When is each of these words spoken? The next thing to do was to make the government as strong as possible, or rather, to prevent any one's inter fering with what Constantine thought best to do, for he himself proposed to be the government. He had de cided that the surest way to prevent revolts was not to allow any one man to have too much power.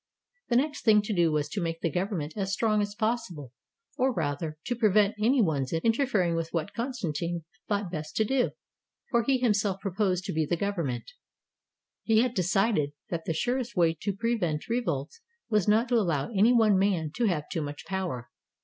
The 0.49 0.55
next 0.55 0.83
thing 0.83 1.03
to 1.03 1.13
do 1.13 1.31
was 1.31 1.47
to 1.49 1.61
make 1.61 1.81
the 1.81 1.91
government 1.91 2.33
as 2.35 2.51
strong 2.51 2.81
as 2.81 2.95
possible, 2.95 3.53
or 3.99 4.11
rather, 4.11 4.57
to 4.65 4.75
prevent 4.75 5.13
any 5.19 5.43
one's 5.43 5.71
inter 5.73 6.07
fering 6.07 6.35
with 6.35 6.51
what 6.51 6.73
Constantine 6.73 7.43
thought 7.69 7.91
best 7.91 8.15
to 8.15 8.25
do, 8.25 8.49
for 9.11 9.21
he 9.21 9.37
himself 9.37 9.79
proposed 9.79 10.23
to 10.23 10.33
be 10.33 10.43
the 10.43 10.57
government. 10.57 11.11
He 12.01 12.21
had 12.21 12.33
de 12.33 12.41
cided 12.41 12.93
that 13.11 13.25
the 13.25 13.33
surest 13.35 13.75
way 13.77 13.93
to 14.01 14.11
prevent 14.15 14.67
revolts 14.67 15.21
was 15.51 15.67
not 15.67 15.87
to 15.89 15.97
allow 15.99 16.31
any 16.31 16.51
one 16.51 16.79
man 16.79 17.11
to 17.17 17.25
have 17.27 17.47
too 17.51 17.61
much 17.61 17.85
power. 17.85 18.31